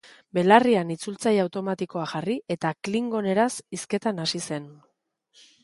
Belarrian 0.35 0.93
itzultzaile 0.93 1.43
automatikoa 1.43 2.07
jarri 2.15 2.37
eta 2.57 2.73
klingoneraz 2.89 3.49
hizketan 3.79 4.25
hasi 4.27 4.43
zen. 4.51 4.69